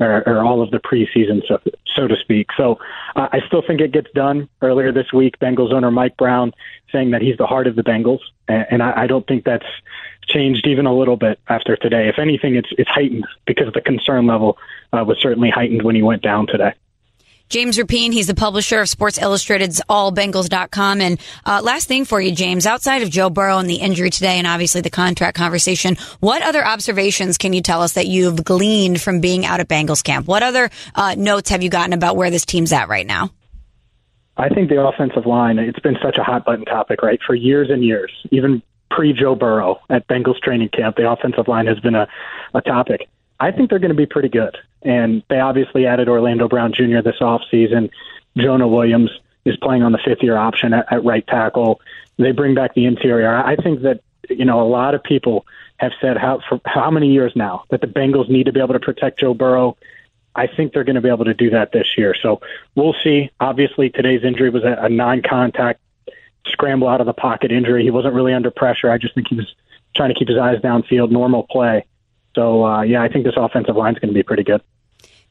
[0.00, 1.60] or, or all of the preseason, so,
[1.94, 2.48] so to speak.
[2.56, 2.78] So
[3.16, 4.48] uh, I still think it gets done.
[4.60, 6.52] Earlier this week, Bengals owner Mike Brown
[6.90, 9.66] saying that he's the heart of the Bengals, and, and I, I don't think that's
[10.28, 12.08] changed even a little bit after today.
[12.08, 14.58] If anything, it's it's heightened because the concern level
[14.92, 16.74] uh, was certainly heightened when he went down today.
[17.52, 21.02] James Rapien, he's the publisher of Sports Illustrated's AllBengals.com.
[21.02, 24.38] And uh, last thing for you, James, outside of Joe Burrow and the injury today
[24.38, 29.02] and obviously the contract conversation, what other observations can you tell us that you've gleaned
[29.02, 30.26] from being out at Bengals camp?
[30.26, 33.28] What other uh, notes have you gotten about where this team's at right now?
[34.38, 37.20] I think the offensive line, it's been such a hot button topic, right?
[37.26, 38.62] For years and years, even
[38.94, 42.06] pre Joe Burrow at Bengals training camp, the offensive line has been a,
[42.54, 43.08] a topic.
[43.40, 44.56] I think they're going to be pretty good.
[44.82, 47.00] And they obviously added Orlando Brown Jr.
[47.02, 47.90] this offseason.
[48.36, 49.10] Jonah Williams
[49.44, 51.80] is playing on the fifth year option at, at right tackle.
[52.18, 53.34] They bring back the interior.
[53.34, 55.46] I think that, you know, a lot of people
[55.78, 58.74] have said how for how many years now that the Bengals need to be able
[58.74, 59.76] to protect Joe Burrow.
[60.34, 62.14] I think they're going to be able to do that this year.
[62.14, 62.40] So
[62.74, 63.30] we'll see.
[63.40, 65.80] Obviously, today's injury was a, a non contact
[66.46, 67.82] scramble out of the pocket injury.
[67.82, 68.90] He wasn't really under pressure.
[68.90, 69.54] I just think he was
[69.94, 71.86] trying to keep his eyes downfield, normal play.
[72.34, 74.62] So uh, yeah, I think this offensive line is going to be pretty good.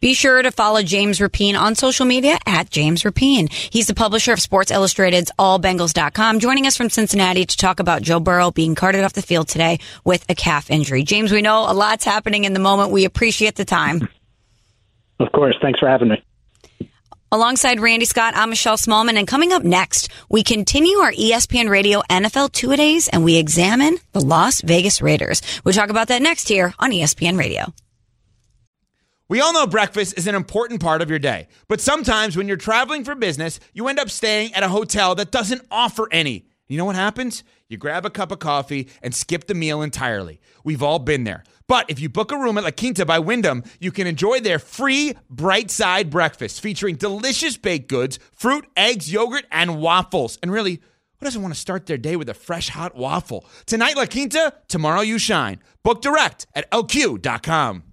[0.01, 3.51] Be sure to follow James Rapien on social media at James Rapien.
[3.51, 8.19] He's the publisher of Sports Illustrated's AllBengals.com, joining us from Cincinnati to talk about Joe
[8.19, 11.03] Burrow being carted off the field today with a calf injury.
[11.03, 12.89] James, we know a lot's happening in the moment.
[12.89, 14.09] We appreciate the time.
[15.19, 15.55] Of course.
[15.61, 16.23] Thanks for having me.
[17.33, 19.17] Alongside Randy Scott, I'm Michelle Smallmon.
[19.17, 23.95] and coming up next, we continue our ESPN Radio NFL two days and we examine
[24.11, 25.41] the Las Vegas Raiders.
[25.63, 27.73] We'll talk about that next here on ESPN Radio.
[29.29, 32.57] We all know breakfast is an important part of your day, but sometimes when you're
[32.57, 36.47] traveling for business, you end up staying at a hotel that doesn't offer any.
[36.67, 37.45] You know what happens?
[37.69, 40.41] You grab a cup of coffee and skip the meal entirely.
[40.65, 41.45] We've all been there.
[41.71, 44.59] But if you book a room at La Quinta by Wyndham, you can enjoy their
[44.59, 50.37] free bright side breakfast featuring delicious baked goods, fruit, eggs, yogurt, and waffles.
[50.43, 50.81] And really,
[51.19, 53.45] who doesn't want to start their day with a fresh hot waffle?
[53.67, 55.61] Tonight, La Quinta, tomorrow, you shine.
[55.81, 57.83] Book direct at lq.com.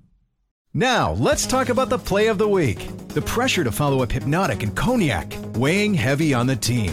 [0.75, 2.85] Now, let's talk about the play of the week.
[3.11, 6.93] The pressure to follow up Hypnotic and Cognac, weighing heavy on the team.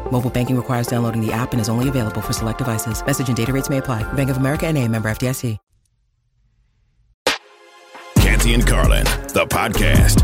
[0.11, 3.03] Mobile banking requires downloading the app and is only available for select devices.
[3.05, 4.03] Message and data rates may apply.
[4.13, 5.57] Bank of America and a member FDIC.
[8.17, 10.21] Canty and Carlin, the podcast.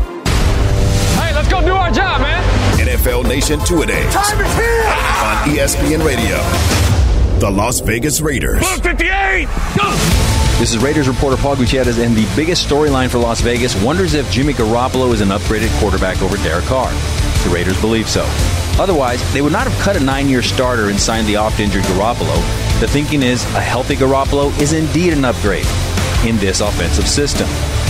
[1.18, 2.44] Hey, let's go do our job, man.
[2.78, 4.12] NFL Nation two a days.
[4.14, 4.84] Time is here.
[4.84, 6.36] On ESPN Radio.
[7.40, 8.60] The Las Vegas Raiders.
[8.80, 9.46] 58.
[9.76, 9.90] Go.
[10.58, 14.30] This is Raiders reporter Paul Gutierrez, and the biggest storyline for Las Vegas wonders if
[14.30, 16.90] Jimmy Garoppolo is an upgraded quarterback over Derek Carr.
[17.44, 18.24] The Raiders believe so.
[18.78, 21.82] Otherwise, they would not have cut a nine year starter and signed the oft injured
[21.84, 22.36] Garoppolo.
[22.80, 25.66] The thinking is a healthy Garoppolo is indeed an upgrade
[26.24, 27.46] in this offensive system,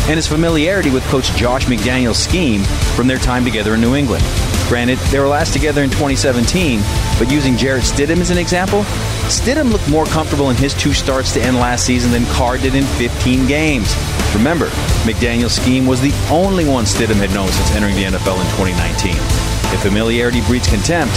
[0.06, 2.62] and his familiarity with Coach Josh McDaniels' scheme
[2.94, 4.24] from their time together in New England.
[4.68, 6.80] Granted, they were last together in 2017,
[7.18, 8.82] but using Jarrett Stidham as an example,
[9.28, 12.74] Stidham looked more comfortable in his two starts to end last season than Carr did
[12.74, 13.94] in 15 games.
[14.34, 14.66] Remember,
[15.04, 19.47] McDaniels' scheme was the only one Stidham had known since entering the NFL in 2019.
[19.70, 21.14] If familiarity breeds contempt,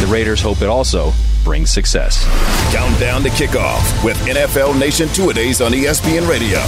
[0.00, 1.12] the Raiders hope it also
[1.44, 2.24] brings success.
[2.72, 6.58] Countdown to kickoff with NFL Nation two a days on ESPN Radio.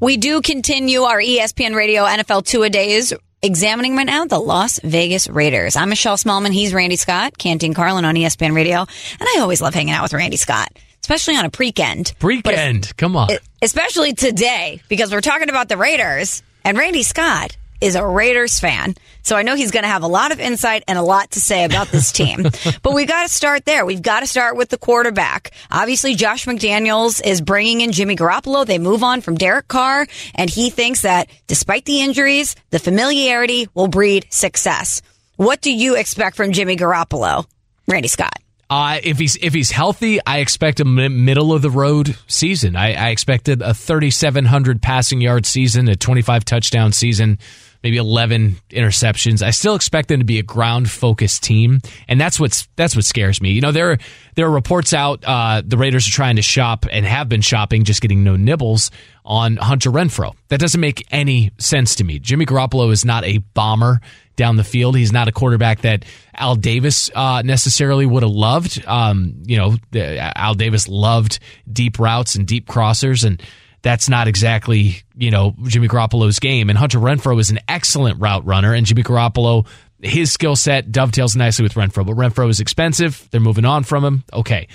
[0.00, 3.12] We do continue our ESPN Radio NFL two a days
[3.42, 5.76] examining right now the Las Vegas Raiders.
[5.76, 6.52] I'm Michelle Smallmon.
[6.52, 8.80] He's Randy Scott, Canty and Carlin on ESPN Radio.
[8.80, 10.68] And I always love hanging out with Randy Scott,
[11.00, 12.14] especially on a pre-end.
[12.18, 13.28] Pre-end, come on.
[13.62, 18.94] Especially today, because we're talking about the Raiders and Randy Scott is a Raiders fan.
[19.22, 21.40] So I know he's going to have a lot of insight and a lot to
[21.40, 22.42] say about this team.
[22.82, 23.84] but we got to start there.
[23.84, 25.52] We've got to start with the quarterback.
[25.70, 28.66] Obviously, Josh McDaniels is bringing in Jimmy Garoppolo.
[28.66, 33.68] They move on from Derek Carr, and he thinks that despite the injuries, the familiarity
[33.74, 35.02] will breed success.
[35.36, 37.46] What do you expect from Jimmy Garoppolo,
[37.86, 38.38] Randy Scott?
[38.70, 42.76] Uh, if he's if he's healthy, I expect a m- middle of the road season.
[42.76, 47.38] I, I expected a 3,700 passing yard season, a 25 touchdown season,
[47.82, 49.42] maybe 11 interceptions.
[49.42, 53.04] I still expect them to be a ground focused team, and that's what's that's what
[53.04, 53.50] scares me.
[53.50, 53.98] You know, there
[54.34, 57.84] there are reports out uh, the Raiders are trying to shop and have been shopping,
[57.84, 58.90] just getting no nibbles
[59.24, 60.34] on Hunter Renfrow.
[60.48, 62.18] That doesn't make any sense to me.
[62.18, 64.00] Jimmy Garoppolo is not a bomber
[64.36, 64.96] down the field.
[64.96, 68.82] He's not a quarterback that Al Davis uh, necessarily would have loved.
[68.86, 73.42] Um, you know, Al Davis loved deep routes and deep crossers, and
[73.82, 76.68] that's not exactly you know Jimmy Garoppolo's game.
[76.70, 79.66] And Hunter Renfrow is an excellent route runner, and Jimmy Garoppolo.
[80.00, 83.26] His skill set dovetails nicely with Renfrow, but Renfrow is expensive.
[83.32, 84.24] They're moving on from him.
[84.32, 84.68] Okay.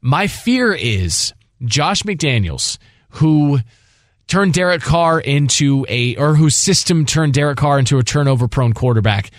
[0.00, 2.78] My fear is Josh McDaniels,
[3.10, 3.58] who
[4.28, 8.72] turned Derek Carr into a, or whose system turned Derek Carr into a turnover prone
[8.72, 9.30] quarterback.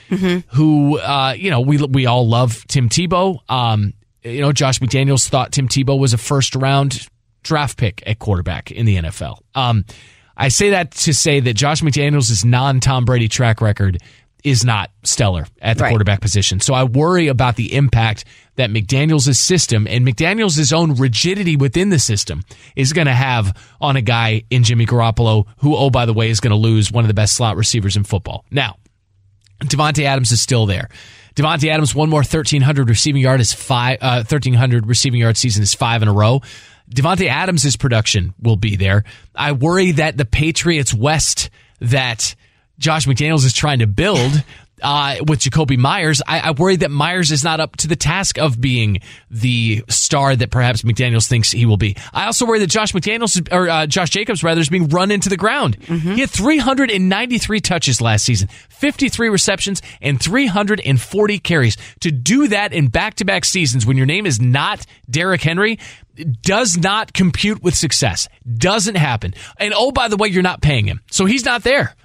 [0.50, 3.40] Who, uh, you know, we we all love Tim Tebow.
[3.50, 7.08] Um, you know, Josh McDaniels thought Tim Tebow was a first round
[7.44, 9.40] draft pick at quarterback in the NFL.
[9.56, 9.86] Um,
[10.36, 14.00] I say that to say that Josh McDaniels' non Tom Brady track record
[14.44, 15.90] is not stellar at the Right.
[15.90, 16.60] quarterback position.
[16.60, 18.26] So I worry about the impact
[18.56, 22.44] that McDaniels' system and McDaniels' own rigidity within the system
[22.76, 26.30] is going to have on a guy in Jimmy Garoppolo, who, oh, by the way,
[26.30, 28.44] is going to lose one of the best slot receivers in football.
[28.52, 28.76] Now,
[29.62, 30.90] Davante Adams is still there.
[31.36, 35.74] Davante Adams, one more 1,300 receiving yard is five, uh, 1,300 receiving yard season is
[35.74, 36.42] five in a row.
[36.94, 39.04] Davante Adams' production will be there.
[39.36, 42.36] I worry that the Patriots West that
[42.80, 44.44] Josh McDaniels is trying to build
[44.84, 48.38] uh, with Jakobi Meyers, I, I worry that Meyers is not up to the task
[48.38, 49.00] of being
[49.32, 51.96] the star that perhaps McDaniels thinks he will be.
[52.14, 55.30] I also worry that Josh McDaniels or uh, Josh Jacobs rather is being run into
[55.30, 55.76] the ground.
[55.86, 61.78] He had 393 touches last season, 53 receptions, and 340 carries.
[62.02, 65.80] To do that in back-to-back seasons when your name is not Derrick Henry
[66.42, 68.28] does not compute with success.
[68.58, 69.34] Doesn't happen.
[69.58, 71.96] And oh, by the way, you're not paying him, so he's not there.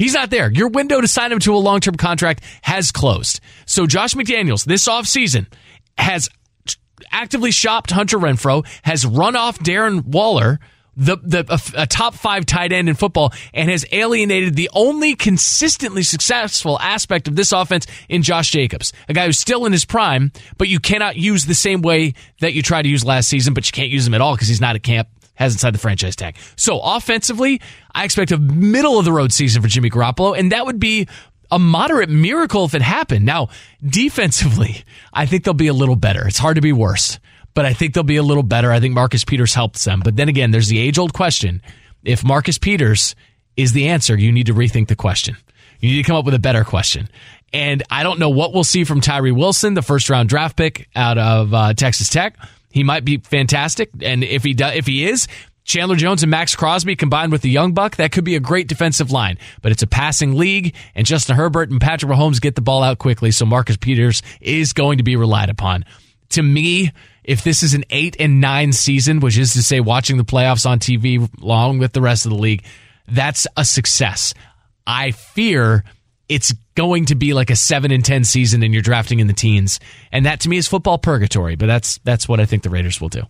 [0.00, 0.50] He's not there.
[0.50, 3.38] Your window to sign him to a long term contract has closed.
[3.66, 5.46] So Josh McDaniels this offseason
[5.98, 6.30] has
[7.10, 10.58] actively shopped Hunter Renfrow, has run off Darren Waller,
[10.96, 15.16] the, the a, a top five tight end in football, and has alienated the only
[15.16, 19.84] consistently successful aspect of this offense in Josh Jacobs, a guy who's still in his
[19.84, 23.52] prime, but you cannot use the same way that you tried to use last season,
[23.52, 25.08] but you can't use him at all because he's not at camp
[25.40, 26.36] hasn't signed the franchise tag.
[26.56, 27.60] So offensively,
[27.94, 31.08] I expect a middle of the road season for Jimmy Garoppolo, and that would be
[31.50, 33.26] a moderate miracle if it happened.
[33.26, 33.48] Now,
[33.84, 36.26] defensively, I think they'll be a little better.
[36.26, 37.18] It's hard to be worse,
[37.54, 38.70] but I think they'll be a little better.
[38.72, 40.00] I think Marcus Peters helps them.
[40.04, 41.62] But then again, there's the age old question.
[42.04, 43.14] If Marcus Peters
[43.56, 45.36] is the answer, you need to rethink the question.
[45.80, 47.08] You need to come up with a better question.
[47.52, 50.88] And I don't know what we'll see from Tyree Wilson, the first round draft pick
[50.94, 52.36] out of uh, Texas Tech.
[52.70, 55.26] He might be fantastic, and if he does, if he is,
[55.64, 58.66] Chandler Jones and Maxx Crosby combined with the young buck, that could be a great
[58.66, 59.38] defensive line.
[59.62, 62.98] But it's a passing league, and Justin Herbert and Patrick Mahomes get the ball out
[62.98, 65.84] quickly, so Marcus Peters is going to be relied upon.
[66.30, 66.92] To me,
[67.24, 70.68] if this is an eight and nine season, which is to say watching the playoffs
[70.68, 72.64] on TV along with the rest of the league,
[73.06, 74.34] that's a success.
[74.86, 75.84] I fear
[76.28, 79.32] it's going to be like a seven and ten season and you're drafting in the
[79.32, 79.80] teens.
[80.12, 83.00] And that to me is football purgatory, but that's that's what I think the Raiders
[83.00, 83.22] will do.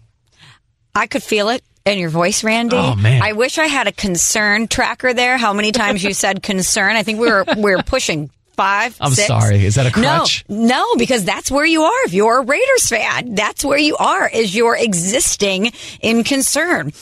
[0.95, 1.63] I could feel it
[1.93, 2.77] in your voice, Randy.
[2.77, 3.23] Oh, man.
[3.23, 5.37] I wish I had a concern tracker there.
[5.39, 6.97] How many times you said concern?
[6.97, 8.31] I think we were we were pushing
[8.61, 8.97] five.
[9.01, 9.27] I'm six.
[9.27, 9.65] sorry.
[9.65, 10.45] Is that a crutch?
[10.49, 12.05] No, no, because that's where you are.
[12.05, 14.29] If you're a Raiders fan, that's where you are.
[14.29, 16.93] Is you're existing in concern.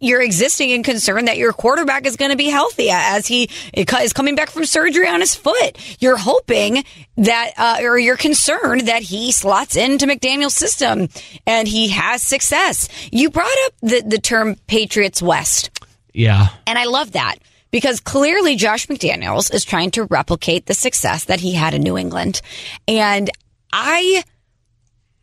[0.00, 4.12] You're existing in concern that your quarterback is going to be healthy as he is
[4.12, 5.78] coming back from surgery on his foot.
[6.00, 6.84] You're hoping
[7.16, 11.08] that, uh, or you're concerned that he slots into McDaniels' system
[11.46, 12.88] and he has success.
[13.12, 15.70] You brought up the the term Patriots West.
[16.12, 16.48] Yeah.
[16.66, 17.36] And I love that
[17.76, 21.98] because clearly Josh McDaniels is trying to replicate the success that he had in New
[21.98, 22.40] England.
[22.88, 23.28] And
[23.70, 24.24] I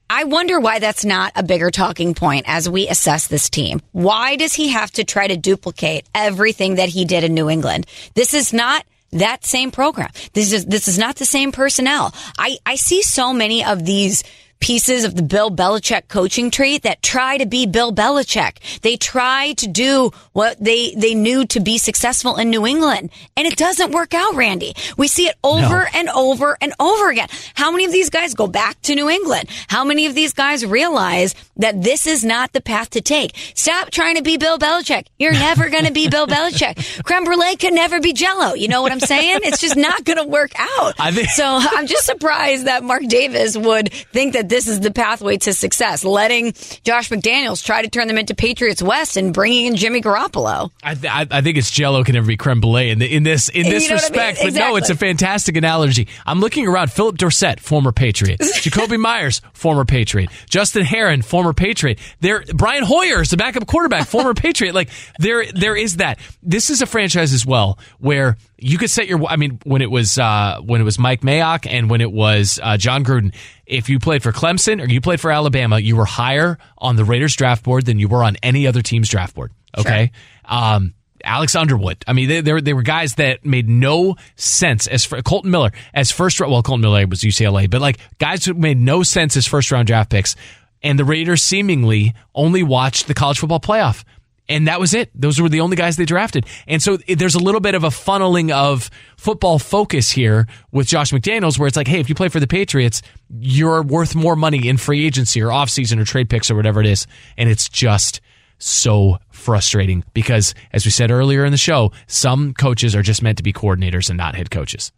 [0.08, 3.82] I wonder why that's not a bigger talking point as we assess this team.
[3.91, 7.88] Why does he have to try to duplicate everything that he did in New England?
[8.14, 10.12] This is not that same program.
[10.34, 12.14] This is this is not the same personnel.
[12.38, 14.24] I I see so many of these
[14.64, 18.80] pieces of the Bill Belichick coaching tree that try to be Bill Belichick.
[18.80, 23.09] They try to do what they, they knew to be successful in New England.
[23.36, 24.74] And it doesn't work out, Randy.
[24.95, 25.86] We see it over No.
[25.93, 27.28] and over and over again.
[27.55, 29.49] How many of these guys go back to New England?
[29.68, 33.36] How many of these guys realize that this is not the path to take?
[33.55, 35.07] Stop trying to be Bill Belichick.
[35.20, 37.03] You're never going to be Bill Belichick.
[37.03, 38.53] Creme brulee can never be jello.
[38.53, 39.39] You know what I'm saying?
[39.43, 40.93] It's just not going to work out.
[40.99, 44.91] I think- so I'm just surprised that Mark Davis would think that this is the
[44.91, 49.66] pathway to success, letting Josh McDaniels try to turn them into Patriots West and bringing
[49.66, 50.70] in Jimmy Garoppolo.
[50.84, 53.49] I, th- I think it's Jello can never be creme brulee in, the, in this
[53.49, 54.20] in this You know what I mean?
[54.28, 54.39] respect.
[54.43, 56.08] But no, it's a fantastic analogy.
[56.28, 56.91] I'm looking around.
[56.91, 58.39] Phillip Dorsett, former Patriot.
[58.41, 60.30] Jakobi Meyers, former Patriot.
[60.47, 61.97] Justin Herron, former Patriot.
[62.20, 64.76] There, Brian Hoyer is the backup quarterback, former Patriot.
[64.76, 66.20] Like there, there is that.
[66.43, 69.26] This is a franchise as well where you could set your.
[69.28, 72.59] I mean, when it was uh, when it was Mike Mayock and when it was
[72.64, 73.36] uh, Jon Gruden.
[73.66, 77.05] If you played for Clemson or you played for Alabama, you were higher on the
[77.05, 79.51] Raiders draft board than you were on any other team's draft board.
[79.78, 80.11] Okay.
[80.45, 80.93] Um,
[81.24, 82.03] Alex Underwood.
[82.05, 85.49] I mean, they, they, were, they were guys that made no sense as for Kolton
[85.49, 86.51] Miller as first round.
[86.51, 89.88] Well, Kolton Miller was UCLA, but like guys who made no sense as first round
[89.88, 90.36] draft picks.
[90.82, 94.03] And the Raiders seemingly only watched the college football playoff.
[94.49, 95.09] And that was it.
[95.15, 96.45] Those were the only guys they drafted.
[96.67, 100.87] And so eh, there's a little bit of a funneling of football focus here with
[100.87, 103.01] Josh McDaniels, where it's like, hey, if you play for the Patriots,
[103.39, 106.87] you're worth more money in free agency or offseason or trade picks or whatever it
[106.87, 107.07] is.
[107.37, 108.19] And it's just
[108.57, 113.37] so frustrating because, as we said earlier in the show, some coaches are just meant
[113.37, 114.91] to be coordinators and not head coaches.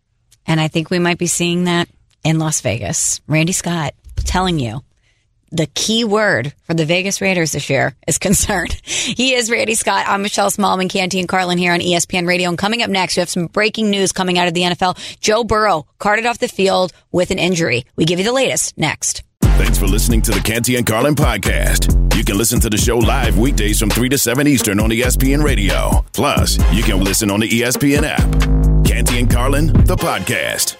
[0.48, 1.90] And I think we might be seeing that
[2.24, 3.22] in Las Vegas.
[3.28, 4.82] Randy Scott telling you
[5.56, 8.68] the key word for the Vegas Raiders this year is concern.
[9.06, 10.06] He is Randy Scott.
[10.08, 12.50] I'm Michelle Smallmon, Canty and Carlin here on ESPN Radio.
[12.50, 15.20] And coming up next, we have some breaking news coming out of the NFL.
[15.20, 17.86] Joe Burrow carted off the field with an injury.
[17.96, 19.24] We give you the latest next.
[19.42, 22.16] Thanks for listening to the Canty and Carlin podcast.
[22.16, 25.44] You can listen to the show live weekdays from 3 to 7 Eastern on ESPN
[25.44, 26.04] Radio.
[26.14, 28.86] Plus, you can listen on the ESPN app.
[28.86, 30.78] Canty and Carlin, the podcast.